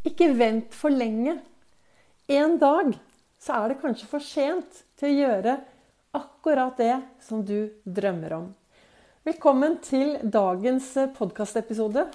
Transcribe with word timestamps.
Ikke 0.00 0.30
vent 0.32 0.72
for 0.72 0.88
lenge. 0.88 1.34
En 2.32 2.54
dag 2.60 2.94
så 3.40 3.58
er 3.58 3.68
det 3.68 3.82
kanskje 3.82 4.06
for 4.08 4.24
sent 4.24 4.78
til 4.96 5.10
å 5.10 5.18
gjøre 5.26 5.56
akkurat 6.16 6.80
det 6.80 6.94
som 7.26 7.42
du 7.44 7.68
drømmer 7.84 8.32
om. 8.38 8.46
Velkommen 9.28 9.76
til 9.84 10.14
dagens 10.24 10.88
podkastepisode 11.18 12.06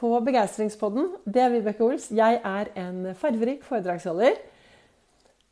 på 0.00 0.14
Begeistringspodden. 0.24 1.12
Det 1.28 1.44
er 1.44 1.52
Vibeke 1.52 1.84
Ols. 1.84 2.08
Jeg 2.08 2.40
er 2.40 2.72
en 2.80 3.10
farverik 3.12 3.68
foredragsholder, 3.68 4.40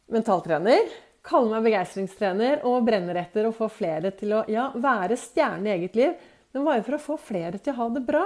mentaltrener, 0.08 0.88
kaller 1.20 1.58
meg 1.58 1.68
begeistringstrener 1.68 2.64
og 2.64 2.86
brenner 2.88 3.20
etter 3.20 3.44
å 3.44 3.52
få 3.52 3.68
flere 3.68 4.16
til 4.16 4.38
å 4.38 4.46
ja, 4.48 4.70
være 4.72 5.20
stjerne 5.20 5.68
i 5.68 5.76
eget 5.76 6.00
liv, 6.00 6.16
men 6.56 6.64
bare 6.64 6.86
for 6.86 6.96
å 6.96 7.06
få 7.10 7.20
flere 7.28 7.60
til 7.60 7.76
å 7.76 7.82
ha 7.82 7.96
det 7.98 8.08
bra. 8.08 8.24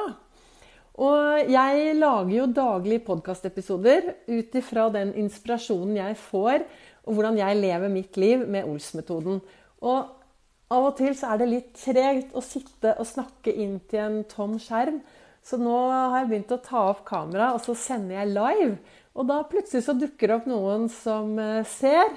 Og 1.00 1.48
jeg 1.48 1.94
lager 1.96 2.32
jo 2.36 2.48
daglig 2.52 2.98
podkastepisoder 3.06 4.10
ut 4.28 4.56
ifra 4.58 4.90
den 4.92 5.14
inspirasjonen 5.22 5.96
jeg 5.96 6.18
får, 6.20 6.66
og 7.08 7.16
hvordan 7.16 7.38
jeg 7.40 7.60
lever 7.62 7.92
mitt 7.92 8.18
liv 8.20 8.44
med 8.44 8.68
Ols-metoden. 8.68 9.40
Og 9.82 10.10
av 10.72 10.88
og 10.88 10.96
til 11.00 11.16
så 11.16 11.32
er 11.32 11.40
det 11.40 11.48
litt 11.50 11.72
tregt 11.80 12.36
å 12.36 12.44
sitte 12.44 12.94
og 13.00 13.08
snakke 13.08 13.52
inn 13.52 13.78
til 13.90 14.04
en 14.04 14.20
tom 14.28 14.58
skjerm. 14.60 15.00
Så 15.42 15.58
nå 15.58 15.74
har 15.90 16.20
jeg 16.20 16.28
begynt 16.30 16.54
å 16.54 16.60
ta 16.62 16.84
opp 16.92 17.02
kamera, 17.08 17.50
og 17.56 17.64
så 17.64 17.74
sender 17.74 18.20
jeg 18.20 18.34
live. 18.36 18.76
Og 19.18 19.26
da 19.28 19.40
plutselig 19.48 19.84
så 19.88 19.96
dukker 19.98 20.30
det 20.30 20.36
opp 20.38 20.46
noen 20.48 20.86
som 20.92 21.34
eh, 21.40 21.64
ser. 21.68 22.12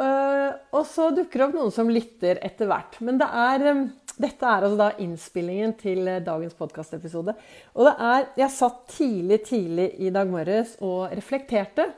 Eh, 0.00 0.48
og 0.72 0.86
så 0.88 1.10
dukker 1.12 1.38
det 1.38 1.46
opp 1.48 1.58
noen 1.58 1.74
som 1.74 1.90
lytter 1.92 2.40
etter 2.42 2.70
hvert. 2.70 2.96
Men 3.04 3.20
det 3.20 3.28
er 3.28 3.66
eh, 3.68 3.84
dette 4.22 4.46
er 4.46 4.64
altså 4.66 4.78
da 4.78 4.90
innspillingen 5.02 5.74
til 5.80 6.06
eh, 6.08 6.22
dagens 6.24 6.54
podkastepisode. 6.58 7.34
Og 7.74 7.88
det 7.88 7.94
er 8.10 8.28
Jeg 8.44 8.54
satt 8.54 8.84
tidlig, 8.94 9.42
tidlig 9.48 9.88
i 9.98 10.12
dag 10.14 10.30
morges 10.30 10.76
og 10.80 11.10
reflekterte. 11.16 11.88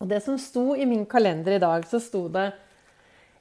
Og 0.00 0.08
det 0.10 0.22
som 0.24 0.38
sto 0.40 0.72
i 0.74 0.88
min 0.88 1.04
kalender 1.06 1.58
i 1.58 1.62
dag, 1.62 1.86
så 1.86 2.00
sto 2.02 2.26
det 2.32 2.50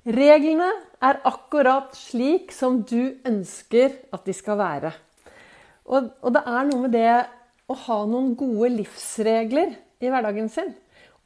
Reglene 0.09 0.69
er 1.03 1.19
akkurat 1.27 1.91
slik 1.97 2.53
som 2.55 2.79
du 2.87 3.19
ønsker 3.27 3.97
at 4.15 4.23
de 4.25 4.33
skal 4.33 4.57
være. 4.59 4.93
Og, 5.89 6.07
og 6.23 6.33
det 6.33 6.43
er 6.47 6.69
noe 6.69 6.83
med 6.85 6.93
det 6.95 7.11
å 7.69 7.75
ha 7.85 7.97
noen 8.07 8.31
gode 8.39 8.71
livsregler 8.77 9.75
i 9.99 10.09
hverdagen 10.09 10.47
sin. 10.51 10.71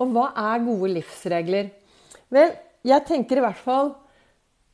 Og 0.01 0.09
hva 0.15 0.31
er 0.39 0.65
gode 0.65 0.89
livsregler? 0.95 1.69
Vel, 2.33 2.55
jeg 2.83 3.05
tenker 3.07 3.39
i 3.39 3.45
hvert 3.45 3.61
fall 3.61 3.93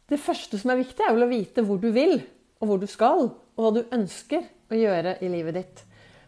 det 0.10 0.22
første 0.22 0.58
som 0.60 0.74
er 0.74 0.82
viktig, 0.82 1.04
er 1.06 1.14
vel 1.16 1.28
å 1.28 1.32
vite 1.32 1.64
hvor 1.66 1.80
du 1.82 1.92
vil, 1.96 2.18
og 2.60 2.72
hvor 2.72 2.82
du 2.82 2.88
skal, 2.90 3.30
og 3.56 3.62
hva 3.64 3.72
du 3.76 3.96
ønsker 3.96 4.48
å 4.70 4.78
gjøre 4.78 5.18
i 5.24 5.30
livet 5.32 5.58
ditt. 5.60 5.86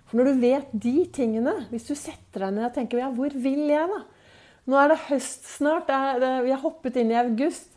For 0.08 0.20
når 0.20 0.28
du 0.28 0.42
vet 0.44 0.72
de 0.86 0.96
tingene, 1.16 1.54
hvis 1.72 1.88
du 1.88 1.96
setter 1.96 2.46
deg 2.46 2.56
ned 2.58 2.68
og 2.68 2.74
tenker 2.76 3.00
ja, 3.00 3.12
hvor 3.16 3.32
vil 3.32 3.64
jeg, 3.72 3.88
da? 3.88 4.02
Nå 4.70 4.78
er 4.78 4.92
det 4.92 4.98
høst 5.08 5.48
snart, 5.56 5.90
vi 5.90 6.52
har 6.52 6.62
hoppet 6.62 7.00
inn 7.02 7.14
i 7.14 7.20
august. 7.22 7.70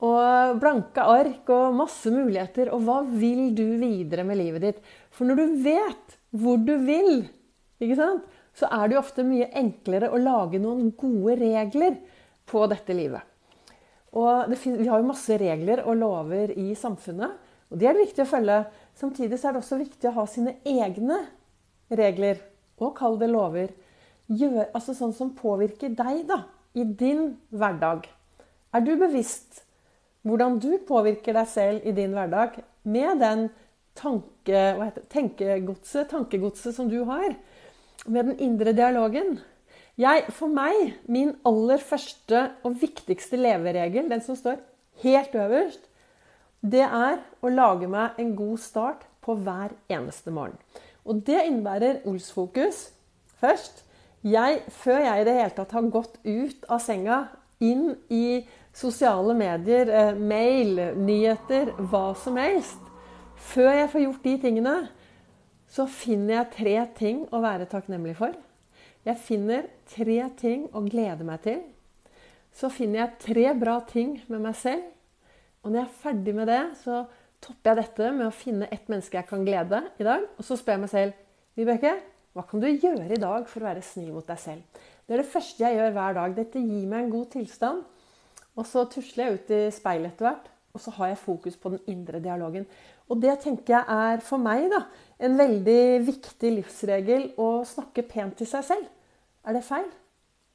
Og 0.00 0.56
blanke 0.60 1.04
ark 1.04 1.48
og 1.52 1.76
masse 1.76 2.10
muligheter. 2.12 2.70
Og 2.74 2.82
hva 2.86 3.00
vil 3.04 3.50
du 3.56 3.66
videre 3.80 4.24
med 4.24 4.40
livet 4.40 4.64
ditt? 4.64 4.78
For 5.12 5.28
når 5.28 5.40
du 5.40 5.58
vet 5.64 6.16
hvor 6.36 6.60
du 6.60 6.74
vil, 6.84 7.26
så 7.80 8.68
er 8.68 8.88
det 8.88 8.96
jo 8.96 9.02
ofte 9.02 9.24
mye 9.28 9.50
enklere 9.60 10.10
å 10.10 10.20
lage 10.20 10.60
noen 10.60 10.90
gode 10.98 11.38
regler 11.40 12.00
på 12.48 12.64
dette 12.72 12.96
livet. 12.96 13.29
Og 14.16 14.50
finnes, 14.58 14.80
vi 14.82 14.88
har 14.90 14.98
jo 14.98 15.10
masse 15.10 15.36
regler 15.38 15.84
og 15.84 15.98
lover 16.00 16.50
i 16.58 16.72
samfunnet, 16.78 17.36
og 17.70 17.78
de 17.78 17.86
er 17.86 17.94
det 17.94 18.08
viktig 18.08 18.24
å 18.24 18.30
følge. 18.32 18.56
Samtidig 18.98 19.38
er 19.38 19.54
det 19.54 19.60
også 19.62 19.78
viktig 19.78 20.10
å 20.10 20.16
ha 20.16 20.24
sine 20.26 20.56
egne 20.66 21.20
regler, 21.94 22.40
og 22.82 22.96
kall 22.98 23.18
det 23.20 23.30
lover. 23.30 23.70
Gjør, 24.30 24.64
altså 24.74 24.94
sånn 24.94 25.14
som 25.14 25.30
påvirker 25.38 25.94
deg 25.94 26.24
da, 26.28 26.42
i 26.74 26.84
din 26.84 27.36
hverdag. 27.54 28.08
Er 28.74 28.82
du 28.86 28.94
bevisst 28.98 29.64
hvordan 30.26 30.58
du 30.62 30.74
påvirker 30.86 31.34
deg 31.38 31.48
selv 31.48 31.86
i 31.86 31.94
din 31.96 32.12
hverdag 32.14 32.58
med 32.82 33.22
den 33.22 33.46
tanke, 33.98 34.60
tenkegodset, 35.12 36.10
tankegodset 36.10 36.76
som 36.76 36.90
du 36.90 37.00
har? 37.08 37.34
Med 38.06 38.30
den 38.30 38.42
indre 38.42 38.74
dialogen? 38.76 39.38
Jeg, 40.00 40.30
for 40.32 40.48
meg, 40.48 40.94
min 41.12 41.34
aller 41.44 41.80
første 41.84 42.46
og 42.64 42.78
viktigste 42.80 43.36
leveregel, 43.36 44.06
den 44.08 44.22
som 44.24 44.38
står 44.38 44.62
helt 45.02 45.34
øverst, 45.36 45.82
det 46.60 46.86
er 46.86 47.18
å 47.44 47.50
lage 47.52 47.88
meg 47.90 48.16
en 48.20 48.32
god 48.36 48.62
start 48.62 49.04
på 49.24 49.36
hver 49.44 49.74
eneste 49.92 50.32
morgen. 50.32 50.56
Og 51.04 51.20
det 51.26 51.42
innebærer 51.48 52.00
Ols-fokus 52.08 52.86
først. 53.40 53.84
Jeg, 54.24 54.62
før 54.68 55.00
jeg 55.04 55.20
i 55.20 55.28
det 55.28 55.36
hele 55.36 55.54
tatt 55.56 55.76
har 55.76 55.92
gått 55.92 56.16
ut 56.24 56.64
av 56.68 56.80
senga, 56.84 57.20
inn 57.60 57.92
i 58.08 58.40
sosiale 58.72 59.34
medier, 59.36 59.88
eh, 59.88 60.16
mail, 60.16 60.80
nyheter, 60.96 61.74
hva 61.76 62.14
som 62.16 62.40
helst 62.40 62.78
Før 63.40 63.72
jeg 63.72 63.88
får 63.88 64.00
gjort 64.04 64.24
de 64.24 64.32
tingene, 64.36 64.72
så 65.68 65.86
finner 65.88 66.34
jeg 66.34 66.50
tre 66.56 66.74
ting 66.98 67.22
å 67.32 67.40
være 67.40 67.64
takknemlig 67.72 68.12
for. 68.18 68.34
Jeg 69.06 69.16
finner 69.24 69.68
tre 69.88 70.18
ting 70.36 70.66
å 70.76 70.82
glede 70.84 71.24
meg 71.24 71.40
til. 71.46 71.62
Så 72.52 72.68
finner 72.72 73.04
jeg 73.04 73.20
tre 73.22 73.46
bra 73.56 73.78
ting 73.88 74.18
med 74.28 74.42
meg 74.44 74.58
selv. 74.58 74.84
Og 75.62 75.70
når 75.70 75.82
jeg 75.82 75.86
er 75.86 75.98
ferdig 76.02 76.34
med 76.36 76.50
det, 76.50 76.60
så 76.82 77.04
topper 77.40 77.72
jeg 77.72 77.80
dette 77.80 78.12
med 78.16 78.26
å 78.26 78.34
finne 78.34 78.68
ett 78.72 78.88
menneske 78.92 79.16
jeg 79.16 79.28
kan 79.28 79.44
glede 79.46 79.82
i 80.00 80.06
dag. 80.06 80.26
Og 80.36 80.44
så 80.44 80.58
spør 80.58 80.76
jeg 80.76 80.84
meg 80.84 80.92
selv 80.92 81.26
Vibeke, 81.58 81.94
hva 82.36 82.44
kan 82.46 82.62
du 82.62 82.68
gjøre 82.68 83.08
i 83.10 83.20
dag 83.20 83.48
for 83.50 83.62
å 83.62 83.70
være 83.70 83.84
snill 83.84 84.12
mot 84.14 84.26
deg 84.28 84.38
selv? 84.38 84.84
Det 85.06 85.16
er 85.16 85.22
det 85.22 85.32
første 85.32 85.64
jeg 85.64 85.78
gjør 85.80 85.96
hver 85.96 86.16
dag. 86.20 86.36
Dette 86.36 86.62
gir 86.62 86.84
meg 86.90 87.06
en 87.06 87.12
god 87.16 87.32
tilstand. 87.32 87.80
Og 88.58 88.68
så 88.68 88.84
tusler 88.92 89.24
jeg 89.24 89.38
ut 89.38 89.52
i 89.56 89.60
speilet 89.74 90.12
etter 90.12 90.28
hvert, 90.28 90.46
og 90.70 90.82
så 90.82 90.92
har 90.98 91.10
jeg 91.10 91.22
fokus 91.24 91.56
på 91.58 91.72
den 91.74 91.80
indre 91.90 92.20
dialogen. 92.22 92.66
Og 93.10 93.18
det 93.22 93.40
tenker 93.42 93.74
jeg 93.74 93.84
er 93.90 94.22
for 94.24 94.42
meg 94.42 94.68
da, 94.70 94.84
en 95.18 95.36
veldig 95.38 95.82
viktig 96.06 96.52
livsregel 96.60 97.30
å 97.42 97.50
snakke 97.66 98.06
pent 98.06 98.38
til 98.38 98.48
seg 98.50 98.66
selv. 98.68 98.86
Er 99.46 99.56
det 99.56 99.66
feil? 99.66 99.88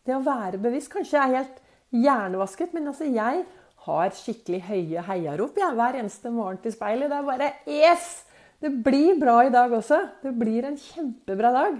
Det 0.06 0.16
å 0.16 0.24
være 0.24 0.62
bevisst. 0.62 0.92
Kanskje 0.94 1.18
jeg 1.18 1.26
er 1.26 1.40
helt 1.42 1.62
hjernevasket, 1.96 2.76
men 2.76 2.92
altså 2.92 3.10
jeg 3.10 3.44
har 3.86 4.16
skikkelig 4.18 4.62
høye 4.66 5.04
heiarop 5.10 5.58
jeg, 5.60 5.76
hver 5.78 6.00
eneste 6.00 6.32
morgen 6.34 6.62
til 6.64 6.74
speilet. 6.74 7.12
Det 7.12 7.20
er 7.20 7.28
bare 7.28 7.52
Yes! 7.70 8.24
Det 8.66 8.72
blir 8.86 9.18
bra 9.20 9.42
i 9.46 9.52
dag 9.52 9.74
også. 9.76 9.98
Det 10.24 10.32
blir 10.40 10.66
en 10.66 10.78
kjempebra 10.80 11.52
dag. 11.54 11.76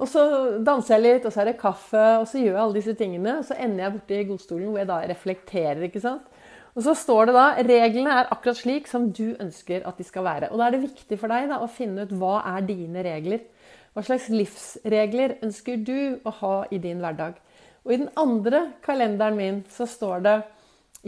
Og 0.00 0.08
så 0.08 0.22
danser 0.64 0.96
jeg 0.96 1.04
litt, 1.04 1.26
og 1.28 1.34
så 1.34 1.42
er 1.42 1.50
det 1.50 1.60
kaffe, 1.60 2.04
og 2.22 2.24
så 2.26 2.40
gjør 2.40 2.54
jeg 2.54 2.62
alle 2.62 2.78
disse 2.78 2.94
tingene. 2.96 3.34
Og 3.42 3.44
så 3.46 3.58
ender 3.60 3.84
jeg 3.84 3.94
borti 3.98 4.20
godstolen 4.30 4.70
hvor 4.70 4.80
jeg 4.80 4.88
da 4.88 4.96
reflekterer. 5.10 5.82
ikke 5.86 6.02
sant? 6.02 6.39
Og 6.76 6.84
så 6.86 6.94
står 6.94 7.28
det 7.28 7.34
da 7.34 7.46
reglene 7.66 8.16
er 8.20 8.28
akkurat 8.30 8.60
slik 8.60 8.86
som 8.90 9.08
du 9.10 9.32
ønsker 9.42 9.82
at 9.88 9.98
de 9.98 10.06
skal 10.06 10.26
være. 10.26 10.50
Og 10.50 10.60
da 10.60 10.68
er 10.68 10.76
det 10.76 10.84
viktig 10.84 11.18
for 11.18 11.32
deg 11.32 11.48
da, 11.50 11.58
å 11.58 11.70
finne 11.70 12.06
ut 12.06 12.14
hva 12.20 12.36
er 12.52 12.66
dine 12.68 13.02
regler. 13.06 13.42
Hva 13.90 14.04
slags 14.06 14.28
livsregler 14.30 15.40
ønsker 15.42 15.80
du 15.82 16.20
å 16.22 16.34
ha 16.42 16.54
i 16.70 16.78
din 16.82 17.02
hverdag? 17.02 17.40
Og 17.82 17.94
i 17.94 17.98
den 18.02 18.12
andre 18.20 18.68
kalenderen 18.84 19.38
min 19.38 19.62
så 19.72 19.88
står 19.88 20.22
det 20.26 20.36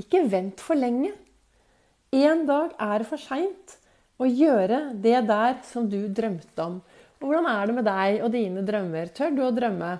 ikke 0.03 0.25
vent 0.33 0.63
for 0.65 0.79
lenge. 0.79 1.13
En 2.13 2.43
dag 2.49 2.75
er 2.81 3.03
det 3.03 3.09
for 3.09 3.21
seint 3.23 3.77
å 4.21 4.27
gjøre 4.27 4.89
det 5.05 5.21
der 5.29 5.61
som 5.69 5.87
du 5.91 6.01
drømte 6.13 6.65
om. 6.65 6.81
Og 7.23 7.29
hvordan 7.29 7.47
er 7.53 7.69
det 7.69 7.77
med 7.77 7.87
deg 7.87 8.25
og 8.25 8.33
dine 8.35 8.65
drømmer? 8.67 9.13
Tør 9.15 9.37
du 9.37 9.45
å 9.47 9.53
drømme? 9.55 9.93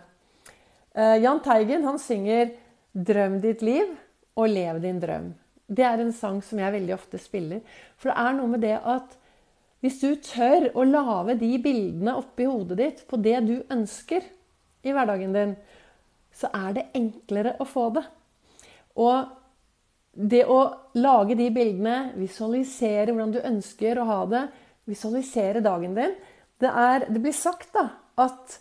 Uh, 0.93 1.17
Jahn 1.23 1.41
Teigen 1.45 1.87
han 1.87 2.01
synger 2.03 2.51
'Drøm 2.93 3.39
ditt 3.41 3.63
liv 3.65 3.95
og 4.37 4.51
lev 4.53 4.83
din 4.83 4.99
drøm'. 5.01 5.31
Det 5.73 5.85
er 5.89 6.03
en 6.03 6.13
sang 6.15 6.41
som 6.45 6.61
jeg 6.61 6.75
veldig 6.75 6.95
ofte 6.97 7.21
spiller. 7.21 7.63
For 7.97 8.13
det 8.13 8.21
er 8.21 8.37
noe 8.37 8.53
med 8.53 8.65
det 8.65 8.77
at 8.79 9.19
hvis 9.83 9.99
du 9.99 10.11
tør 10.23 10.69
å 10.79 10.85
lage 10.87 11.35
de 11.41 11.51
bildene 11.63 12.15
oppi 12.21 12.47
hodet 12.47 12.79
ditt 12.79 13.05
på 13.11 13.19
det 13.19 13.39
du 13.49 13.57
ønsker 13.73 14.27
i 14.87 14.93
hverdagen 14.95 15.35
din, 15.35 15.55
så 16.33 16.51
er 16.55 16.77
det 16.77 16.91
enklere 16.97 17.57
å 17.61 17.67
få 17.69 17.89
det. 17.97 18.05
Og 19.03 19.33
det 20.13 20.45
å 20.47 20.61
lage 21.01 21.37
de 21.39 21.49
bildene, 21.55 22.13
visualisere 22.21 23.11
hvordan 23.11 23.33
du 23.35 23.41
ønsker 23.41 23.99
å 23.99 24.07
ha 24.09 24.21
det, 24.31 24.43
visualisere 24.89 25.63
dagen 25.65 25.97
din 25.97 26.15
Det, 26.63 26.69
er, 26.69 27.09
det 27.11 27.19
blir 27.19 27.35
sagt 27.35 27.73
da, 27.75 27.89
at, 28.23 28.59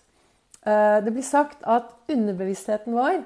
uh, 0.65 0.97
det 1.05 1.11
blir 1.13 1.25
sagt 1.25 1.61
at 1.69 1.91
underbevisstheten 2.09 2.95
vår 2.97 3.19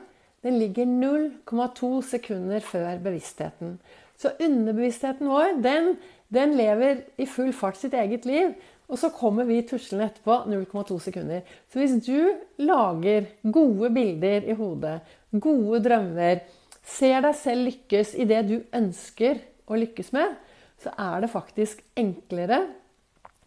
den 0.45 0.59
ligger 0.61 0.85
0,2 0.85 1.89
sekunder 2.05 2.61
før 2.61 2.99
bevisstheten. 3.01 3.79
Så 4.15 4.35
underbevisstheten 4.39 5.27
vår 5.27 5.57
den, 5.63 5.95
den, 6.33 6.53
lever 6.55 7.01
i 7.17 7.25
full 7.27 7.51
fart 7.53 7.79
sitt 7.81 7.97
eget 7.97 8.27
liv. 8.29 8.53
Og 8.85 8.99
så 9.01 9.09
kommer 9.09 9.47
vi 9.49 9.63
tuslende 9.65 10.11
etterpå 10.11 10.43
0,2 10.45 10.99
sekunder. 11.07 11.41
Så 11.73 11.81
hvis 11.81 11.97
du 12.05 12.35
lager 12.61 13.25
gode 13.41 13.89
bilder 13.95 14.45
i 14.45 14.53
hodet, 14.53 14.99
gode 15.33 15.81
drømmer, 15.87 16.43
ser 16.85 17.25
deg 17.25 17.37
selv 17.41 17.65
lykkes 17.71 18.13
i 18.13 18.29
det 18.29 18.43
du 18.45 18.59
ønsker 18.77 19.41
å 19.65 19.79
lykkes 19.81 20.13
med, 20.13 20.35
så 20.77 20.93
er 21.01 21.25
det 21.25 21.33
faktisk 21.33 21.81
enklere 21.97 22.61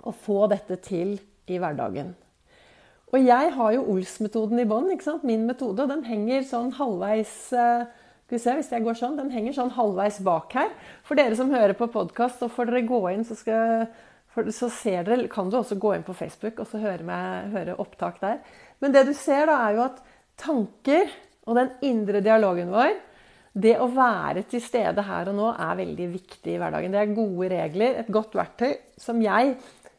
å 0.02 0.10
få 0.10 0.48
dette 0.50 0.80
til 0.82 1.14
i 1.46 1.60
hverdagen. 1.62 2.16
Og 3.08 3.24
jeg 3.24 3.52
har 3.54 3.72
jo 3.72 3.86
Ols-metoden 3.94 4.60
i 4.60 4.66
bånn. 4.68 4.90
Min 5.22 5.46
metode. 5.48 5.84
Og 5.84 5.88
den 5.90 6.04
henger 6.04 6.44
sånn 6.44 6.74
halvveis 6.76 7.34
eh, 7.56 7.86
skal 8.28 8.36
vi 8.36 8.42
se, 8.42 8.54
hvis 8.58 8.72
jeg 8.74 8.84
går 8.84 8.96
sånn, 8.98 9.16
Den 9.16 9.30
henger 9.32 9.54
sånn 9.56 9.72
halvveis 9.72 10.18
bak 10.20 10.52
her. 10.52 10.68
For 11.08 11.16
dere 11.16 11.36
som 11.38 11.48
hører 11.48 11.72
på 11.72 11.88
podkast, 11.88 12.42
så 12.42 12.50
får 12.52 12.68
dere 12.68 12.84
gå 12.84 13.00
inn, 13.14 13.24
så, 13.24 13.32
skal, 13.38 13.86
så 14.52 14.68
dere, 14.84 15.22
kan 15.32 15.48
du 15.48 15.56
også 15.56 15.78
gå 15.80 15.94
inn 15.96 16.04
på 16.04 16.16
Facebook 16.18 16.60
og 16.60 16.68
så 16.68 16.82
høre, 16.82 17.06
med, 17.08 17.48
høre 17.54 17.78
opptak 17.80 18.20
der. 18.20 18.42
Men 18.84 18.92
det 18.92 19.06
du 19.08 19.14
ser, 19.16 19.48
da, 19.48 19.56
er 19.64 19.78
jo 19.78 19.86
at 19.86 20.02
tanker 20.36 21.08
og 21.48 21.56
den 21.56 21.72
indre 21.88 22.20
dialogen 22.20 22.68
vår 22.74 22.98
det 23.58 23.74
å 23.80 23.88
være 23.90 24.44
til 24.50 24.60
stede 24.62 25.02
her 25.02 25.30
og 25.30 25.38
nå 25.38 25.48
er 25.54 25.78
veldig 25.80 26.08
viktig 26.12 26.52
i 26.52 26.58
hverdagen. 26.60 26.92
Det 26.92 27.00
er 27.00 27.16
gode 27.16 27.48
regler, 27.54 27.96
et 28.02 28.12
godt 28.12 28.36
verktøy 28.38 28.76
som 29.00 29.24
jeg 29.24 29.56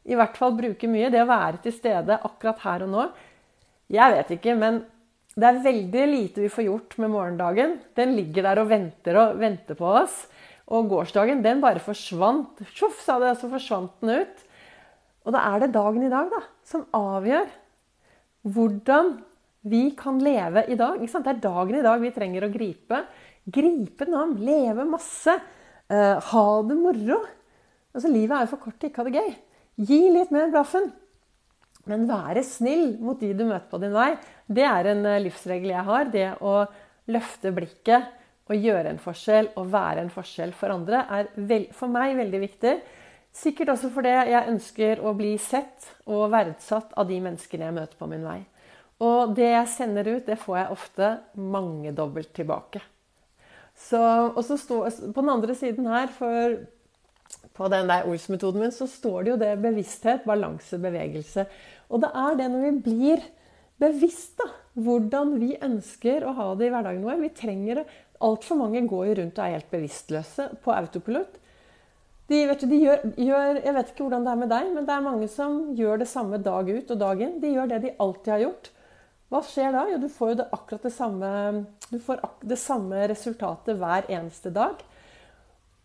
i 0.08 0.16
hvert 0.18 0.38
fall 0.40 0.56
bruke 0.58 0.90
mye. 0.92 1.10
Det 1.12 1.22
å 1.24 1.30
være 1.30 1.62
til 1.64 1.76
stede 1.76 2.20
akkurat 2.30 2.64
her 2.64 2.86
og 2.86 2.94
nå. 2.94 3.06
Jeg 3.90 4.16
vet 4.16 4.34
ikke, 4.38 4.56
men 4.58 4.84
det 5.40 5.48
er 5.48 5.64
veldig 5.64 6.06
lite 6.10 6.44
vi 6.44 6.52
får 6.52 6.68
gjort 6.68 6.98
med 7.02 7.14
morgendagen. 7.14 7.78
Den 7.98 8.16
ligger 8.18 8.50
der 8.50 8.62
og 8.64 8.70
venter 8.72 9.20
og 9.22 9.40
venter 9.42 9.78
på 9.80 9.88
oss. 10.02 10.24
Og 10.70 10.90
gårsdagen, 10.92 11.42
den 11.46 11.62
bare 11.64 11.82
forsvant. 11.82 12.62
Tjoff, 12.76 13.00
sa 13.02 13.18
det, 13.22 13.36
så 13.40 13.50
forsvant 13.50 13.96
den 14.04 14.22
ut. 14.22 14.46
Og 15.26 15.34
da 15.36 15.42
er 15.52 15.64
det 15.64 15.74
dagen 15.76 16.06
i 16.06 16.12
dag 16.12 16.30
da, 16.32 16.44
som 16.66 16.86
avgjør 16.96 17.50
hvordan 18.50 19.18
vi 19.70 19.90
kan 19.98 20.22
leve 20.24 20.64
i 20.72 20.78
dag. 20.80 21.02
Det 21.02 21.34
er 21.34 21.42
dagen 21.44 21.80
i 21.80 21.84
dag 21.86 22.00
vi 22.02 22.14
trenger 22.16 22.46
å 22.46 22.54
gripe. 22.54 23.02
Gripe 23.50 24.08
den 24.08 24.18
om. 24.18 24.38
Leve 24.40 24.86
masse. 24.88 25.36
Uh, 25.90 26.18
ha 26.22 26.48
det 26.70 26.78
moro. 26.78 27.20
Altså, 27.94 28.12
livet 28.14 28.36
er 28.36 28.46
jo 28.46 28.52
for 28.54 28.64
kort 28.68 28.78
til 28.80 28.92
ikke 28.92 29.04
å 29.04 29.08
ha 29.08 29.10
det 29.10 29.22
gøy. 29.24 29.32
Gi 29.80 30.00
litt 30.12 30.32
mer 30.36 30.52
blaffen. 30.52 30.90
Men 31.90 32.06
være 32.10 32.44
snill 32.46 32.98
mot 33.02 33.20
de 33.22 33.32
du 33.34 33.46
møter 33.48 33.70
på 33.72 33.80
din 33.82 33.96
vei, 33.96 34.12
det 34.52 34.66
er 34.68 34.92
en 34.92 35.06
eh, 35.08 35.22
livsregel 35.24 35.72
jeg 35.72 35.86
har. 35.88 36.10
Det 36.12 36.28
å 36.46 36.56
løfte 37.10 37.54
blikket 37.56 38.16
og 38.50 38.58
gjøre 38.58 38.92
en 38.92 39.02
forskjell 39.02 39.52
og 39.62 39.72
være 39.72 40.04
en 40.04 40.14
forskjell 40.14 40.54
for 40.58 40.74
andre 40.74 41.04
er 41.16 41.30
for 41.76 41.92
meg 41.92 42.18
veldig 42.18 42.42
viktig. 42.44 42.76
Sikkert 43.40 43.76
også 43.76 43.92
fordi 43.94 44.14
jeg 44.32 44.52
ønsker 44.52 45.02
å 45.06 45.14
bli 45.18 45.36
sett 45.42 45.90
og 46.10 46.32
verdsatt 46.34 46.96
av 46.98 47.10
de 47.10 47.20
menneskene 47.24 47.70
jeg 47.70 47.78
møter 47.78 48.00
på 48.00 48.10
min 48.10 48.26
vei. 48.26 48.40
Og 49.06 49.36
det 49.38 49.52
jeg 49.54 49.72
sender 49.72 50.10
ut, 50.10 50.26
det 50.28 50.40
får 50.42 50.58
jeg 50.58 50.76
ofte 50.76 51.12
mangedobbelt 51.40 52.34
tilbake. 52.36 52.82
Så, 53.80 54.00
og 54.36 54.42
så 54.44 54.58
På 55.14 55.22
den 55.22 55.30
andre 55.32 55.56
siden 55.56 55.88
her, 55.88 56.10
for 56.12 56.58
på 57.56 57.68
den 57.72 57.90
der 57.92 58.08
Ols-metoden 58.08 58.64
min, 58.64 58.74
så 58.76 58.88
står 58.88 59.26
det 59.26 59.34
jo 59.34 59.42
det 59.42 59.52
bevissthet, 59.64 60.24
balanse, 60.28 60.80
bevegelse. 60.82 61.46
Og 61.90 62.04
det 62.04 62.10
er 62.16 62.40
det 62.40 62.48
når 62.54 62.66
vi 62.66 62.72
blir 62.88 63.26
bevisst 63.80 64.40
da, 64.40 64.48
hvordan 64.80 65.36
vi 65.42 65.54
ønsker 65.64 66.26
å 66.28 66.36
ha 66.38 66.48
det 66.60 66.70
i 66.70 66.72
hverdagen 66.74 67.06
vår. 67.06 67.20
Vi 67.24 67.34
trenger 67.36 67.82
det. 67.82 67.86
Altfor 68.24 68.60
mange 68.60 68.84
går 68.88 69.06
jo 69.10 69.20
rundt 69.22 69.40
og 69.40 69.46
er 69.46 69.56
helt 69.58 69.72
bevisstløse 69.72 70.50
på 70.64 70.74
autopilot. 70.76 71.38
De, 72.30 72.42
du, 72.46 72.66
de 72.70 72.78
gjør, 72.78 73.06
gjør, 73.18 73.62
jeg 73.64 73.76
vet 73.76 73.92
ikke 73.92 74.06
hvordan 74.06 74.26
det 74.28 74.34
er 74.34 74.42
med 74.44 74.52
deg, 74.52 74.68
men 74.76 74.86
det 74.86 74.94
er 74.94 75.06
mange 75.06 75.30
som 75.32 75.62
gjør 75.78 76.04
det 76.04 76.10
samme 76.12 76.38
dag 76.46 76.68
ut 76.70 76.92
og 76.94 77.00
dag 77.02 77.24
inn. 77.26 77.40
De 77.42 77.54
gjør 77.56 77.72
det 77.72 77.80
de 77.88 77.96
alltid 78.04 78.34
har 78.36 78.44
gjort. 78.44 78.70
Hva 79.30 79.42
skjer 79.46 79.74
da? 79.74 79.86
Jo, 79.90 79.98
du 80.02 80.10
får 80.14 80.32
jo 80.32 80.38
det 80.40 80.48
akkurat 80.58 80.86
det 80.86 80.94
samme, 80.94 81.32
det 81.90 82.60
samme 82.60 83.02
resultatet 83.10 83.78
hver 83.82 84.10
eneste 84.10 84.54
dag. 84.54 84.82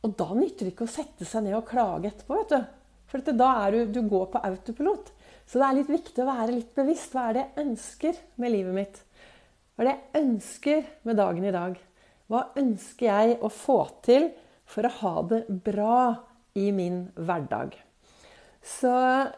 Og 0.04 0.16
da 0.18 0.26
nytter 0.36 0.66
det 0.66 0.74
ikke 0.74 0.86
å 0.88 0.94
sette 0.94 1.26
seg 1.28 1.46
ned 1.46 1.56
og 1.56 1.68
klage 1.68 2.10
etterpå. 2.10 2.40
vet 2.42 2.52
du. 2.52 2.82
For 3.08 3.24
da 3.24 3.50
er 3.64 3.72
du, 3.72 3.80
du 3.94 4.00
går 4.10 4.26
på 4.32 4.42
autopilot. 4.42 5.12
Så 5.46 5.60
det 5.60 5.66
er 5.66 5.78
litt 5.78 5.92
viktig 5.92 6.22
å 6.24 6.28
være 6.28 6.56
litt 6.56 6.74
bevisst. 6.76 7.14
Hva 7.14 7.28
er 7.28 7.36
det 7.36 7.44
jeg 7.44 7.66
ønsker 7.66 8.20
med 8.42 8.52
livet 8.52 8.76
mitt? 8.76 9.00
Hva 9.74 9.84
er 9.84 9.88
det 9.88 9.94
jeg 9.94 10.22
ønsker 10.24 10.84
med 11.08 11.20
dagen 11.20 11.46
i 11.46 11.54
dag? 11.54 11.78
Hva 12.30 12.44
ønsker 12.60 13.10
jeg 13.10 13.38
å 13.44 13.50
få 13.52 13.80
til 14.04 14.30
for 14.68 14.88
å 14.88 14.94
ha 15.00 15.14
det 15.30 15.42
bra 15.64 15.98
i 16.56 16.70
min 16.74 17.04
hverdag? 17.14 17.76
Så 18.64 18.90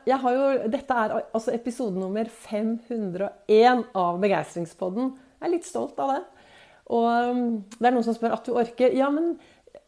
jeg 0.06 0.20
har 0.22 0.36
jo, 0.36 0.46
Dette 0.70 0.96
er 1.02 1.16
altså 1.18 1.54
episode 1.54 1.98
nummer 1.98 2.30
501 2.30 3.88
av 3.98 4.20
Begeistringspodden. 4.22 5.10
Jeg 5.40 5.48
er 5.48 5.54
litt 5.56 5.66
stolt 5.66 5.98
av 5.98 6.14
det. 6.14 6.22
Og 6.94 7.06
um, 7.10 7.46
det 7.74 7.88
er 7.88 7.96
noen 7.96 8.06
som 8.06 8.14
spør 8.14 8.36
at 8.36 8.46
du 8.46 8.54
orker. 8.54 8.94
Ja, 8.94 9.10
men 9.10 9.34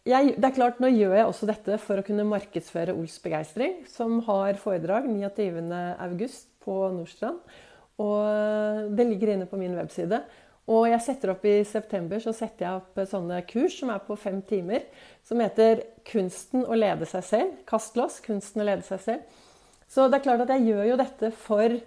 jeg, 0.08 0.34
det 0.40 0.48
er 0.48 0.56
klart, 0.56 0.80
nå 0.80 0.88
gjør 0.92 1.14
jeg 1.18 1.28
også 1.28 1.48
dette 1.48 1.78
for 1.82 2.00
å 2.00 2.04
kunne 2.06 2.26
markedsføre 2.28 2.94
Ols 2.96 3.18
Begeistring, 3.22 3.82
som 3.92 4.18
har 4.26 4.58
foredrag 4.60 5.08
29.8 5.10 6.28
på 6.64 6.76
Nordstrand. 6.94 7.40
Og 7.98 8.20
uh, 8.22 8.84
det 8.94 9.08
ligger 9.08 9.34
inne 9.34 9.48
på 9.50 9.58
min 9.60 9.76
webside. 9.76 10.22
Og 10.68 10.84
jeg 10.90 11.00
setter 11.00 11.32
opp 11.32 11.44
i 11.48 11.62
september 11.64 12.20
så 12.20 12.34
setter 12.36 12.66
jeg 12.66 12.80
opp 12.82 12.98
sånne 13.08 13.40
kurs 13.48 13.78
som 13.80 13.92
er 13.92 14.02
på 14.04 14.16
fem 14.20 14.42
timer. 14.44 14.84
Som 15.24 15.40
heter 15.40 15.84
'Kunsten 16.04 16.66
å 16.68 16.76
lede 16.76 17.08
seg 17.08 17.24
selv'. 17.24 17.54
Kastlås. 17.68 18.20
Kunsten 18.24 18.62
å 18.62 18.68
lede 18.68 18.84
seg 18.84 19.00
selv. 19.00 19.38
Så 19.88 20.08
det 20.08 20.18
er 20.18 20.26
klart 20.26 20.44
at 20.44 20.52
jeg 20.52 20.68
gjør 20.68 20.90
jo 20.90 21.00
dette 21.00 21.30
for 21.32 21.78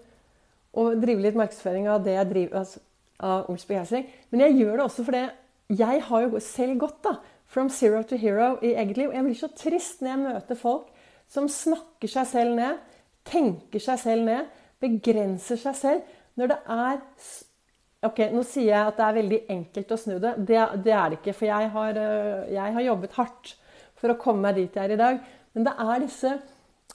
å 0.74 0.88
drive 0.98 1.22
litt 1.22 1.38
markedsføring 1.38 1.90
av 1.92 2.02
det 2.06 2.16
jeg 2.16 2.30
driver 2.32 2.58
altså, 2.64 2.82
av 3.22 3.50
Ols 3.54 3.68
begeistring. 3.70 4.08
Men 4.32 4.46
jeg 4.48 4.58
gjør 4.64 4.80
det 4.80 4.86
også 4.88 5.06
fordi 5.06 5.24
jeg 5.72 6.02
har 6.08 6.26
jo 6.26 6.42
selv 6.44 6.80
gått 6.84 7.04
da, 7.06 7.16
from 7.52 7.70
zero 7.70 8.02
to 8.08 8.18
hero 8.20 8.56
i 8.64 8.74
eget 8.76 8.98
liv. 8.98 9.10
Og 9.10 9.16
jeg 9.16 9.28
blir 9.28 9.40
så 9.40 9.52
trist 9.56 10.02
når 10.02 10.12
jeg 10.12 10.24
møter 10.26 10.60
folk 10.60 10.90
som 11.32 11.48
snakker 11.52 12.12
seg 12.12 12.28
selv 12.28 12.58
ned, 12.58 12.82
tenker 13.28 13.84
seg 13.84 14.00
selv 14.02 14.28
ned, 14.28 14.52
begrenser 14.84 15.60
seg 15.60 15.78
selv. 15.80 16.12
Når 16.40 16.54
det 16.54 16.60
er 16.76 17.00
Ok, 18.02 18.18
Nå 18.34 18.42
sier 18.50 18.72
jeg 18.72 18.82
at 18.82 18.96
det 18.98 19.04
er 19.06 19.18
veldig 19.20 19.38
enkelt 19.54 19.92
å 19.94 19.98
snu 20.02 20.16
det. 20.18 20.32
Det, 20.50 20.58
det 20.82 20.94
er 20.98 21.12
det 21.12 21.18
ikke. 21.20 21.36
For 21.38 21.46
jeg 21.46 21.68
har, 21.70 22.00
øh, 22.02 22.48
jeg 22.50 22.74
har, 22.74 22.82
jobbet 22.82 23.14
hardt 23.14 23.52
for 24.02 24.10
å 24.10 24.16
komme 24.18 24.42
meg 24.48 24.58
dit 24.58 24.74
jeg 24.80 24.88
er 24.88 24.94
i 24.96 24.98
dag. 24.98 25.20
Men 25.54 25.68
det 25.68 25.74
er 25.86 26.02
disse 26.02 26.32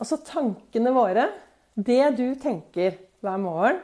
altså 0.03 0.19
tankene 0.27 0.91
våre. 0.97 1.29
Det 1.79 2.01
du 2.19 2.25
tenker 2.43 2.99
hver 3.23 3.39
morgen 3.39 3.79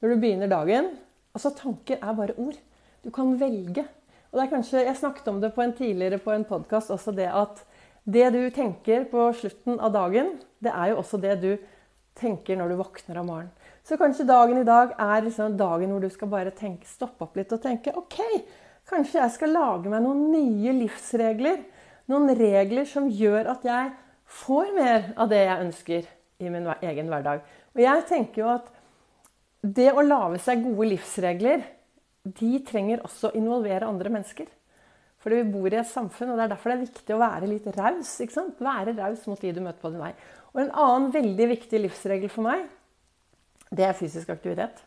når 0.00 0.14
du 0.14 0.22
begynner 0.22 0.48
dagen 0.48 0.88
altså 1.36 1.52
Tanker 1.56 2.00
er 2.00 2.16
bare 2.16 2.38
ord. 2.40 2.56
Du 3.04 3.10
kan 3.12 3.36
velge. 3.40 3.84
Og 4.32 4.38
det 4.38 4.46
er 4.46 4.54
kanskje, 4.54 4.84
Jeg 4.86 4.96
snakket 4.96 5.28
om 5.28 5.40
det 5.40 5.52
på 5.52 5.62
en 5.62 5.72
tidligere 5.76 6.18
på 6.18 6.32
en 6.32 6.44
podkast 6.44 6.90
også, 6.90 7.12
det 7.12 7.28
at 7.28 7.64
det 8.04 8.32
du 8.32 8.50
tenker 8.50 9.04
på 9.04 9.28
slutten 9.36 9.78
av 9.78 9.92
dagen, 9.92 10.38
det 10.58 10.72
er 10.72 10.88
jo 10.90 11.02
også 11.02 11.20
det 11.20 11.36
du 11.42 11.58
tenker 12.16 12.56
når 12.56 12.72
du 12.72 12.76
våkner 12.80 13.20
om 13.20 13.26
morgenen. 13.26 13.52
Så 13.84 13.98
kanskje 13.98 14.24
dagen 14.26 14.58
i 14.58 14.64
dag 14.64 14.94
er 14.98 15.24
liksom 15.26 15.56
dagen 15.58 15.90
hvor 15.90 16.00
du 16.00 16.08
skal 16.08 16.30
bare 16.32 16.50
tenke, 16.50 16.88
stoppe 16.88 17.26
opp 17.26 17.36
litt 17.36 17.52
og 17.52 17.60
tenke 17.62 17.92
OK, 17.98 18.18
kanskje 18.88 19.20
jeg 19.20 19.34
skal 19.36 19.52
lage 19.52 19.92
meg 19.92 20.02
noen 20.02 20.30
nye 20.32 20.74
livsregler. 20.80 21.60
Noen 22.08 22.32
regler 22.38 22.88
som 22.88 23.10
gjør 23.10 23.52
at 23.52 23.66
jeg 23.66 23.92
får 24.42 24.72
mer 24.74 25.12
av 25.20 25.28
det 25.28 25.42
jeg 25.44 25.66
ønsker 25.66 26.08
i 26.42 26.50
min 26.50 26.70
egen 26.80 27.12
hverdag. 27.12 27.44
Og 27.76 27.84
jeg 27.84 28.06
tenker 28.08 28.42
jo 28.42 28.50
at 28.54 28.72
det 29.62 29.92
å 29.92 30.02
lage 30.02 30.40
seg 30.42 30.64
gode 30.64 30.88
livsregler, 30.94 31.62
de 32.22 32.52
trenger 32.66 33.02
også 33.06 33.30
å 33.30 33.38
involvere 33.38 33.88
andre 33.88 34.12
mennesker. 34.12 34.50
Fordi 35.22 35.38
vi 35.38 35.50
bor 35.54 35.70
i 35.70 35.78
et 35.78 35.86
samfunn, 35.90 36.32
og 36.32 36.38
det 36.38 36.46
er 36.46 36.52
derfor 36.54 36.72
det 36.72 36.76
er 36.76 36.86
viktig 36.86 37.14
å 37.14 37.20
være 37.22 37.50
litt 37.50 37.66
raus. 37.76 38.14
ikke 38.22 38.34
sant? 38.34 38.62
Være 38.62 38.94
raus 38.96 39.26
mot 39.30 39.40
de 39.40 39.52
du 39.54 39.60
møter 39.62 39.82
på 39.82 39.92
din 39.92 40.02
vei. 40.02 40.12
Og 40.52 40.64
en 40.64 40.72
annen 40.84 41.12
veldig 41.14 41.48
viktig 41.54 41.82
livsregel 41.84 42.32
for 42.32 42.46
meg, 42.48 42.64
det 43.72 43.86
er 43.86 43.96
fysisk 43.96 44.32
aktivitet. 44.34 44.82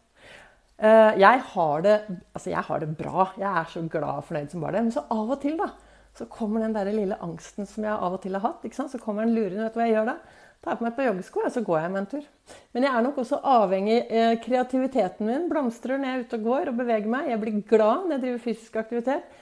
Eh, 0.75 1.15
jeg 1.21 1.43
har, 1.53 1.83
det, 1.85 1.95
altså 2.35 2.51
jeg 2.51 2.67
har 2.67 2.83
det 2.83 2.91
bra. 2.99 3.29
Jeg 3.39 3.47
er 3.47 3.69
så 3.71 3.83
glad 3.87 4.19
og 4.19 4.27
fornøyd 4.27 4.51
som 4.51 4.65
bare 4.65 4.77
det. 4.77 4.83
Men 4.87 4.95
så 4.95 5.05
av 5.15 5.31
og 5.37 5.39
til 5.41 5.55
da, 5.59 5.69
så 6.15 6.27
kommer 6.31 6.63
den 6.63 6.75
der 6.75 6.91
lille 6.91 7.19
angsten 7.23 7.67
som 7.69 7.87
jeg 7.87 7.95
av 7.95 8.17
og 8.17 8.21
til 8.23 8.35
har 8.35 8.43
hatt. 8.43 8.67
ikke 8.67 8.79
sant? 8.79 8.91
Så 8.91 8.99
kommer 8.99 9.25
den 9.25 9.35
lurende. 9.35 9.63
Vet 9.63 9.75
du 9.75 9.79
hva 9.79 9.87
jeg 9.87 9.95
gjør 9.95 10.11
da? 10.11 10.17
Tar 10.65 10.79
på 10.79 10.85
meg 10.87 10.95
par 10.97 11.05
joggesko 11.05 11.43
og 11.45 11.51
så 11.53 11.61
går 11.61 11.83
jeg 11.83 11.93
med 11.93 11.99
en 12.01 12.07
tur. 12.09 12.29
Men 12.73 12.87
jeg 12.87 12.97
er 12.97 13.03
nok 13.05 13.19
også 13.21 13.37
avhengig 13.45 13.97
eh, 14.09 14.31
Kreativiteten 14.41 15.27
min 15.29 15.43
blomstrer 15.51 15.99
når 15.99 16.09
jeg 16.09 16.17
er 16.17 16.23
ute 16.23 16.39
og 16.39 16.47
går 16.49 16.71
og 16.71 16.79
beveger 16.79 17.11
meg. 17.11 17.27
Jeg 17.29 17.41
blir 17.43 17.59
glad 17.69 18.07
når 18.07 18.15
jeg 18.15 18.23
driver 18.23 18.41
fysisk 18.47 18.79
aktivitet. 18.81 19.35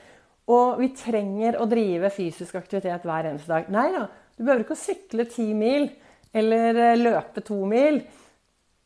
Og 0.51 0.82
vi 0.82 0.89
trenger 1.00 1.56
å 1.56 1.68
drive 1.72 2.12
fysisk 2.12 2.58
aktivitet 2.60 3.08
hver 3.08 3.30
eneste 3.30 3.53
dag. 3.53 3.70
Nei 3.72 3.86
da, 3.96 4.10
du 4.36 4.44
behøver 4.44 4.65
ikke 4.65 4.75
å 4.75 4.82
sykle 4.84 5.27
ti 5.32 5.48
mil 5.56 5.88
eller 6.36 6.82
eh, 6.89 7.00
løpe 7.00 7.46
to 7.48 7.62
mil. 7.72 8.01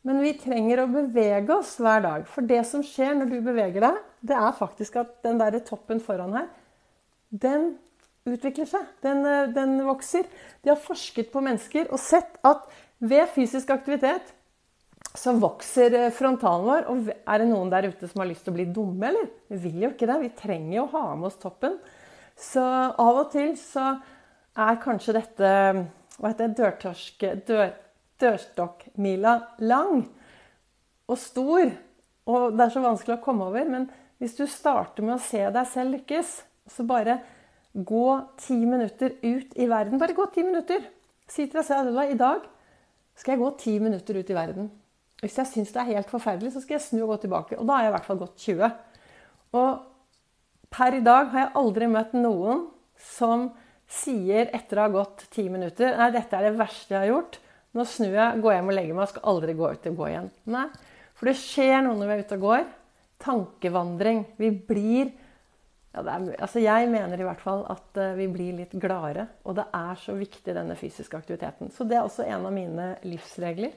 Men 0.06 0.22
vi 0.22 0.36
trenger 0.38 0.84
å 0.84 0.88
bevege 0.92 1.58
oss 1.58 1.74
hver 1.82 2.06
dag. 2.06 2.30
For 2.30 2.46
det 2.46 2.62
som 2.70 2.86
skjer 2.86 3.18
når 3.18 3.32
du 3.34 3.38
beveger 3.50 3.82
deg, 3.82 3.98
det 4.30 4.38
er 4.38 4.54
faktisk 4.56 5.00
at 5.02 5.18
den 5.26 5.42
der 5.42 5.58
toppen 5.66 5.98
foran 6.02 6.38
her, 6.38 6.46
den 7.34 7.72
utvikler 8.34 8.68
seg. 8.68 8.88
Den, 9.04 9.24
eh, 9.26 9.48
den 9.54 9.78
vokser. 9.86 10.26
De 10.62 10.72
har 10.72 10.80
forsket 10.80 11.32
på 11.32 11.42
mennesker 11.44 11.88
og 11.92 12.00
sett 12.02 12.38
at 12.46 12.68
ved 12.98 13.28
fysisk 13.34 13.70
aktivitet 13.70 14.34
så 15.18 15.32
vokser 15.38 15.94
eh, 15.94 16.10
frontalen 16.14 16.66
vår. 16.68 16.88
Og 16.92 17.10
er 17.14 17.42
det 17.42 17.48
noen 17.50 17.72
der 17.72 17.88
ute 17.88 18.10
som 18.10 18.22
har 18.22 18.30
lyst 18.30 18.44
til 18.46 18.54
å 18.54 18.58
bli 18.58 18.68
dumme, 18.72 19.10
eller? 19.10 19.30
Vi 19.48 19.62
vil 19.68 19.86
jo 19.86 19.92
ikke 19.94 20.08
det. 20.10 20.20
Vi 20.24 20.34
trenger 20.38 20.74
jo 20.76 20.86
å 20.86 20.92
ha 20.96 21.04
med 21.14 21.30
oss 21.30 21.40
toppen. 21.40 21.78
Så 22.38 22.62
av 22.62 23.22
og 23.24 23.32
til 23.32 23.54
så 23.58 23.96
er 24.58 24.82
kanskje 24.82 25.16
dette 25.16 25.52
hva 26.18 26.32
heter 26.32 26.48
det, 26.48 26.58
dørtorske, 26.58 27.32
dør, 27.46 27.72
dørstokkmila 28.18 29.34
lang. 29.62 30.08
og 31.08 31.16
stor, 31.16 31.70
og 32.28 32.52
det 32.52 32.64
er 32.66 32.72
så 32.74 32.80
vanskelig 32.84 33.14
å 33.16 33.22
komme 33.24 33.46
over. 33.48 33.64
Men 33.64 33.86
hvis 34.20 34.34
du 34.36 34.42
starter 34.50 35.06
med 35.06 35.14
å 35.14 35.22
se 35.24 35.40
deg 35.40 35.68
selv 35.70 35.94
lykkes, 35.96 36.32
så 36.68 36.84
bare 36.84 37.20
gå 37.74 38.08
ti 38.40 38.56
minutter 38.64 39.16
ut 39.22 39.56
i 39.56 39.68
verden. 39.70 39.98
Bare 40.00 40.16
gå 40.16 40.26
ti 40.32 40.44
minutter. 40.46 40.84
Si 41.28 41.44
til 41.46 41.60
deg 41.60 41.66
selv 41.68 41.98
at 41.98 42.12
i 42.12 42.18
dag 42.18 42.46
skal 43.18 43.34
jeg 43.34 43.42
gå 43.42 43.50
ti 43.60 43.78
minutter 43.82 44.18
ut 44.18 44.30
i 44.30 44.36
verden. 44.36 44.70
Hvis 45.18 45.38
jeg 45.40 45.50
syns 45.50 45.72
det 45.74 45.82
er 45.82 45.94
helt 45.96 46.10
forferdelig, 46.10 46.52
så 46.54 46.62
skal 46.62 46.78
jeg 46.78 46.86
snu 46.86 47.02
og 47.02 47.14
gå 47.14 47.22
tilbake. 47.24 47.58
Og 47.58 47.66
da 47.66 47.76
har 47.78 47.86
jeg 47.86 47.92
i 47.92 47.96
hvert 47.96 48.06
fall 48.06 48.20
gått 48.20 48.44
20. 48.44 48.68
Og 49.58 49.70
per 50.70 50.94
i 50.94 51.02
dag 51.04 51.32
har 51.32 51.44
jeg 51.44 51.56
aldri 51.58 51.88
møtt 51.90 52.14
noen 52.14 52.66
som 52.98 53.48
sier 53.88 54.50
etter 54.54 54.78
å 54.78 54.84
ha 54.84 54.92
gått 54.92 55.24
ti 55.32 55.46
minutter 55.48 55.94
Nei, 55.96 56.10
dette 56.12 56.36
er 56.36 56.48
det 56.48 56.58
verste 56.58 56.94
jeg 56.94 57.00
har 57.00 57.12
gjort. 57.12 57.38
Nå 57.76 57.84
snur 57.88 58.14
jeg, 58.14 58.40
går 58.42 58.54
hjem 58.54 58.70
og 58.70 58.76
legger 58.76 58.96
meg 58.96 59.04
og 59.06 59.12
skal 59.12 59.26
aldri 59.32 59.54
gå 59.56 59.70
ut 59.70 59.88
og 59.90 59.98
gå 59.98 60.10
igjen. 60.10 60.28
Nei, 60.54 60.66
for 61.18 61.30
det 61.30 61.38
skjer 61.40 61.82
noe 61.84 61.96
når 61.98 62.10
vi 62.10 62.14
er 62.14 62.22
ute 62.24 62.38
og 62.38 62.44
går. 62.46 62.68
Tankevandring. 63.24 64.22
Vi 64.38 64.52
blir 64.70 65.10
ja, 65.94 66.02
er, 66.02 66.26
altså 66.36 66.60
Jeg 66.60 66.88
mener 66.92 67.20
i 67.20 67.26
hvert 67.26 67.42
fall 67.42 67.64
at 67.72 68.00
uh, 68.00 68.12
vi 68.18 68.28
blir 68.30 68.56
litt 68.60 68.74
gladere. 68.80 69.28
Og 69.48 69.56
det 69.58 69.66
er 69.74 70.00
så 70.00 70.16
viktig, 70.18 70.54
denne 70.54 70.76
fysiske 70.78 71.16
aktiviteten. 71.16 71.72
Så 71.74 71.86
det 71.88 71.98
er 71.98 72.06
også 72.06 72.26
en 72.28 72.46
av 72.48 72.54
mine 72.54 72.90
livsregler. 73.08 73.74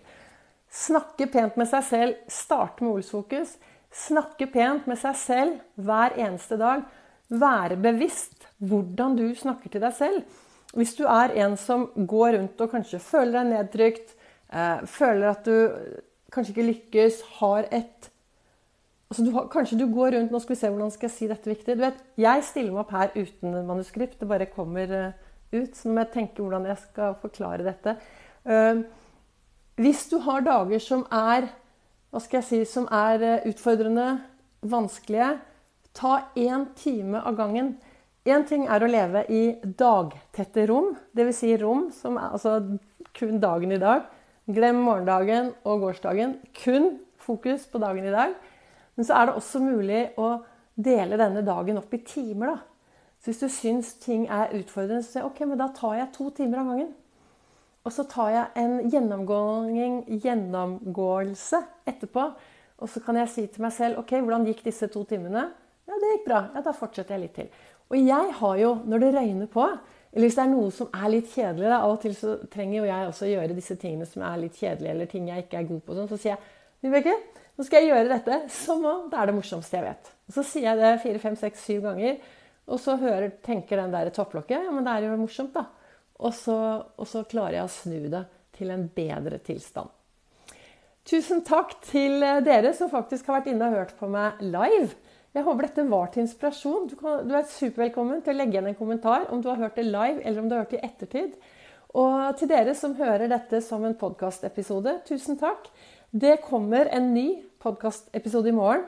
Snakke 0.71 1.27
pent 1.31 1.57
med 1.59 1.69
seg 1.71 1.87
selv. 1.87 2.19
Starte 2.31 2.83
med 2.83 2.99
Olsfokus. 2.99 3.57
Snakke 3.91 4.47
pent 4.51 4.87
med 4.87 4.99
seg 4.99 5.17
selv 5.19 5.81
hver 5.83 6.15
eneste 6.19 6.59
dag. 6.59 6.85
Være 7.31 7.79
bevisst 7.79 8.47
hvordan 8.59 9.17
du 9.17 9.25
snakker 9.35 9.71
til 9.71 9.83
deg 9.83 9.95
selv. 9.97 10.39
Hvis 10.75 10.95
du 10.95 11.03
er 11.09 11.33
en 11.43 11.57
som 11.59 11.89
går 11.95 12.37
rundt 12.37 12.63
og 12.63 12.71
kanskje 12.71 13.01
føler 13.03 13.41
deg 13.41 13.49
nedtrykt, 13.49 14.13
eh, 14.51 14.83
føler 14.87 15.27
at 15.33 15.47
du 15.47 15.99
kanskje 16.31 16.53
ikke 16.55 16.69
lykkes, 16.69 17.21
har 17.41 17.67
et 17.71 18.10
altså 19.11 19.25
du 19.27 19.33
har, 19.35 19.49
Kanskje 19.51 19.79
du 19.81 19.85
går 19.91 20.15
rundt 20.15 20.31
Nå 20.31 20.39
skal 20.39 20.55
vi 20.55 20.61
se 20.61 20.71
hvordan 20.71 20.93
skal 20.93 21.09
jeg 21.09 21.15
si 21.17 21.27
dette 21.29 21.51
viktig. 21.51 21.75
Du 21.75 21.83
vet, 21.83 21.99
Jeg 22.15 22.47
stiller 22.47 22.71
meg 22.71 22.85
opp 22.85 22.95
her 22.95 23.13
uten 23.17 23.59
manuskript. 23.67 24.17
Det 24.19 24.29
bare 24.29 24.49
kommer 24.49 24.95
uh, 24.95 25.11
ut. 25.51 25.75
Så 25.75 25.89
nå 25.89 25.95
må 25.97 26.05
jeg 26.05 26.13
tenke 26.15 26.41
hvordan 26.41 26.67
jeg 26.69 26.79
skal 26.85 27.17
forklare 27.21 27.67
dette. 27.67 27.97
Uh, 28.47 28.83
hvis 29.81 30.05
du 30.11 30.19
har 30.23 30.45
dager 30.45 30.83
som 30.83 31.03
er 31.11 31.49
hva 32.11 32.19
skal 32.19 32.41
jeg 32.41 32.47
si, 32.47 32.61
som 32.67 32.87
er 32.91 33.23
uh, 33.23 33.47
utfordrende, 33.51 34.07
vanskelige, 34.61 35.33
ta 35.97 36.13
én 36.39 36.69
time 36.77 37.19
av 37.19 37.35
gangen. 37.39 37.75
Én 38.29 38.45
ting 38.47 38.67
er 38.69 38.83
å 38.83 38.89
leve 38.89 39.25
i 39.33 39.43
dagtette 39.65 40.67
rom, 40.69 40.91
dvs. 41.17 41.39
Si 41.41 41.55
rom 41.57 41.87
som 41.95 42.19
er 42.21 42.35
altså 42.35 42.59
kun 43.17 43.39
dagen 43.41 43.73
i 43.73 43.81
dag. 43.81 44.05
Glem 44.51 44.83
morgendagen 44.85 45.51
og 45.65 45.87
gårsdagen. 45.87 46.37
Kun 46.63 46.99
fokus 47.21 47.65
på 47.69 47.81
dagen 47.81 48.05
i 48.05 48.13
dag. 48.13 48.35
Men 48.97 49.07
så 49.07 49.13
er 49.17 49.23
det 49.27 49.37
også 49.39 49.59
mulig 49.63 50.01
å 50.19 50.27
dele 50.75 51.19
denne 51.19 51.41
dagen 51.45 51.79
opp 51.81 51.93
i 51.93 52.03
timer. 52.05 52.47
da. 52.55 52.57
Så 53.21 53.25
hvis 53.29 53.43
du 53.43 53.49
syns 53.53 53.93
ting 54.01 54.25
er 54.29 54.53
utfordrende, 54.57 55.03
så 55.03 55.09
sier 55.11 55.21
jeg 55.21 55.29
ok, 55.29 55.39
men 55.49 55.59
da 55.61 55.67
tar 55.77 55.93
jeg 55.99 56.13
to 56.15 56.25
timer 56.37 56.57
av 56.63 56.65
gangen. 56.71 56.91
Og 57.81 57.91
så 57.93 58.03
tar 58.09 58.29
jeg 58.33 58.45
en 58.61 58.73
gjennomgåelse 60.21 61.59
etterpå. 61.89 62.23
Og 62.81 62.87
så 62.89 62.99
kan 63.05 63.15
jeg 63.21 63.29
si 63.29 63.43
til 63.47 63.61
meg 63.65 63.73
selv 63.75 63.99
ok, 64.01 64.11
hvordan 64.19 64.47
gikk 64.49 64.61
disse 64.65 64.87
to 64.93 65.01
timene? 65.09 65.43
Ja, 65.89 65.93
det 66.01 66.11
gikk 66.15 66.27
bra. 66.29 66.39
Ja, 66.55 66.59
da 66.65 66.71
fortsetter 66.77 67.13
jeg 67.17 67.23
litt 67.25 67.35
til. 67.37 67.49
Og 67.91 67.97
jeg 67.99 68.25
har 68.39 68.55
jo, 68.61 68.71
når 68.87 68.97
det 69.03 69.15
røyner 69.17 69.49
på, 69.51 69.65
eller 70.11 70.27
hvis 70.27 70.37
det 70.37 70.43
er 70.43 70.51
noe 70.51 70.71
som 70.75 70.87
er 70.91 71.11
litt 71.11 71.29
kjedelig 71.31 71.67
da, 71.67 71.77
Av 71.83 71.93
og 71.93 72.01
til 72.03 72.15
så 72.17 72.29
trenger 72.51 72.77
jo 72.77 72.89
jeg 72.89 73.09
også 73.09 73.29
gjøre 73.29 73.57
disse 73.57 73.75
tingene 73.79 74.07
som 74.07 74.23
er 74.27 74.41
litt 74.41 74.57
kjedelige, 74.59 74.93
eller 74.95 75.07
ting 75.11 75.29
jeg 75.29 75.45
ikke 75.45 75.59
er 75.61 75.69
god 75.69 75.81
på. 75.85 75.95
Sånn, 75.95 76.09
så 76.11 76.17
sier 76.19 76.33
jeg 76.33 76.41
Vibeke, 76.81 77.13
nå 77.57 77.65
skal 77.65 77.83
jeg 77.83 77.91
gjøre 77.91 78.09
dette 78.09 78.37
som 78.53 78.81
om 78.89 79.07
det 79.11 79.19
er 79.19 79.29
det 79.29 79.37
morsomste 79.37 79.77
jeg 79.77 79.85
vet. 79.85 80.11
Og 80.29 80.37
så 80.37 80.45
sier 80.47 80.71
jeg 80.71 80.79
det 80.81 80.91
fire, 81.03 81.21
fem, 81.21 81.37
seks, 81.37 81.65
syv 81.67 81.83
ganger. 81.85 82.19
Og 82.71 82.79
så 82.81 82.95
hører, 82.97 83.33
tenker 83.43 83.81
den 83.81 83.93
der 83.93 84.09
topplokket 84.15 84.67
ja, 84.67 84.73
men 84.73 84.85
det 84.85 84.93
er 84.93 85.07
jo 85.09 85.19
morsomt, 85.19 85.53
da. 85.55 85.67
Og 86.21 86.33
så, 86.37 86.55
og 86.97 87.09
så 87.09 87.23
klarer 87.29 87.59
jeg 87.59 87.67
å 87.67 87.73
snu 87.73 87.99
det 88.13 88.25
til 88.57 88.73
en 88.73 88.85
bedre 88.95 89.41
tilstand. 89.43 89.89
Tusen 91.07 91.41
takk 91.45 91.79
til 91.87 92.21
dere 92.45 92.75
som 92.77 92.91
faktisk 92.91 93.29
har 93.29 93.39
vært 93.39 93.49
inne 93.49 93.71
og 93.71 93.79
hørt 93.79 93.95
på 93.97 94.09
meg 94.11 94.41
live. 94.45 94.91
Jeg 95.33 95.45
håper 95.47 95.67
dette 95.67 95.87
var 95.89 96.11
til 96.11 96.25
inspirasjon. 96.25 96.89
Du, 96.91 96.97
kan, 96.99 97.23
du 97.25 97.33
er 97.37 97.47
supervelkommen 97.49 98.21
til 98.21 98.35
å 98.35 98.37
legge 98.37 98.57
igjen 98.57 98.69
en 98.69 98.77
kommentar 98.77 99.29
om 99.33 99.41
du 99.41 99.49
har 99.49 99.61
hørt 99.63 99.79
det 99.79 99.87
live 99.87 100.21
eller 100.21 100.41
om 100.41 100.49
du 100.49 100.55
har 100.55 100.65
hørt 100.65 100.75
det 100.75 100.81
i 100.81 100.89
ettertid. 100.89 101.37
Og 101.97 102.37
til 102.39 102.51
dere 102.51 102.75
som 102.77 102.93
hører 102.95 103.31
dette 103.31 103.59
som 103.65 103.83
en 103.87 103.97
podkastepisode, 103.97 104.99
tusen 105.09 105.39
takk. 105.39 105.67
Det 106.11 106.41
kommer 106.43 106.89
en 106.91 107.13
ny 107.13 107.39
podkastepisode 107.63 108.49
i 108.49 108.51
morgen. 108.51 108.81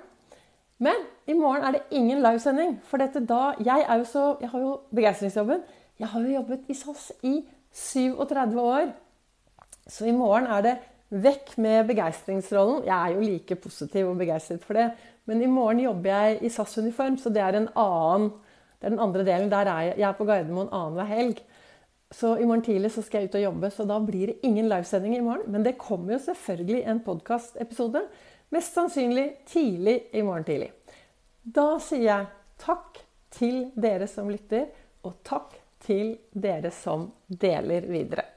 Men 0.84 1.06
i 1.28 1.34
morgen 1.34 1.64
er 1.64 1.72
det 1.72 1.86
ingen 1.96 2.20
livesending. 2.20 2.74
For 2.84 3.00
dette 3.00 3.22
da 3.24 3.54
Jeg 3.64 3.86
er 3.88 3.98
jo 3.98 4.04
så 4.04 4.24
Jeg 4.42 4.50
har 4.50 4.60
jo 4.60 4.80
begeistringsjobben. 4.96 5.62
Jeg 6.00 6.08
har 6.08 6.20
jo 6.20 6.34
jobbet 6.34 6.66
i 6.68 6.74
SAS 6.74 7.12
i 7.24 7.46
37 7.72 8.60
år. 8.60 8.92
Så 9.88 10.06
i 10.06 10.12
morgen 10.12 10.46
er 10.52 10.62
det 10.62 10.76
vekk 11.10 11.58
med 11.58 11.88
begeistringsrollen. 11.88 12.84
Jeg 12.86 12.98
er 12.98 13.16
jo 13.16 13.22
like 13.22 13.56
positiv 13.56 14.10
og 14.10 14.18
begeistret 14.18 14.64
for 14.64 14.74
det. 14.74 14.92
Men 15.26 15.42
i 15.42 15.46
morgen 15.46 15.80
jobber 15.80 16.10
jeg 16.10 16.38
i 16.42 16.50
SAS-uniform, 16.50 17.18
så 17.18 17.30
det 17.30 17.42
er, 17.42 17.56
annen, 17.76 18.32
det 18.82 18.86
er 18.86 18.90
den 18.90 19.00
andre 19.00 19.26
delen. 19.26 19.52
Der 19.52 19.58
er 19.58 19.82
jeg, 19.82 19.94
jeg 19.98 20.10
er 20.10 20.18
på 20.18 20.26
Gardermoen 20.26 20.68
annenhver 20.72 21.06
helg. 21.06 21.40
Så 22.14 22.38
i 22.38 22.46
morgen 22.46 22.62
tidlig 22.62 22.92
så 22.94 23.02
skal 23.02 23.24
jeg 23.24 23.32
ut 23.32 23.40
og 23.40 23.44
jobbe, 23.48 23.70
så 23.74 23.86
da 23.90 23.98
blir 24.04 24.30
det 24.30 24.46
ingen 24.46 24.68
livesending 24.70 25.16
i 25.18 25.24
morgen. 25.26 25.50
Men 25.52 25.66
det 25.66 25.80
kommer 25.82 26.16
jo 26.16 26.20
selvfølgelig 26.28 26.84
en 26.92 27.02
podkastepisode. 27.06 28.04
Mest 28.54 28.78
sannsynlig 28.78 29.26
tidlig 29.50 29.96
i 30.14 30.22
morgen 30.22 30.46
tidlig. 30.46 30.70
Da 31.44 31.80
sier 31.82 32.06
jeg 32.06 32.30
takk 32.62 33.02
til 33.34 33.64
dere 33.74 34.08
som 34.08 34.30
lytter, 34.30 34.70
og 35.04 35.18
takk 35.26 35.58
til 35.84 36.14
dere 36.32 36.70
som 36.72 37.10
deler 37.28 37.90
videre. 37.90 38.33